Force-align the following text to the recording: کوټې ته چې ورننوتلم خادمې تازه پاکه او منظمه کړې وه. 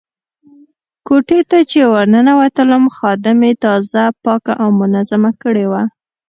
کوټې 1.07 1.39
ته 1.49 1.59
چې 1.69 1.79
ورننوتلم 1.93 2.83
خادمې 2.97 3.51
تازه 3.63 4.03
پاکه 4.23 4.53
او 4.61 4.69
منظمه 4.81 5.31
کړې 5.41 5.65
وه. 5.71 5.83